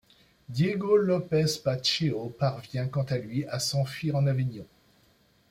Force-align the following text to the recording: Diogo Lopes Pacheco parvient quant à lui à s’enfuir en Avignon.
Diogo 0.49 0.97
Lopes 0.97 1.59
Pacheco 1.63 2.29
parvient 2.39 2.87
quant 2.87 3.03
à 3.03 3.19
lui 3.19 3.45
à 3.45 3.59
s’enfuir 3.59 4.15
en 4.15 4.25
Avignon. 4.25 4.65